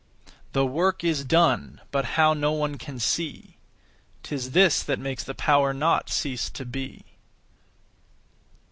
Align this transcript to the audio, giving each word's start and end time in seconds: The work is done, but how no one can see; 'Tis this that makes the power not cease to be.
The 0.53 0.65
work 0.65 1.03
is 1.03 1.23
done, 1.23 1.79
but 1.91 2.05
how 2.17 2.33
no 2.33 2.51
one 2.53 2.79
can 2.79 2.97
see; 2.97 3.57
'Tis 4.23 4.49
this 4.49 4.81
that 4.81 4.97
makes 4.97 5.23
the 5.23 5.35
power 5.35 5.75
not 5.75 6.09
cease 6.09 6.49
to 6.49 6.65
be. 6.65 7.05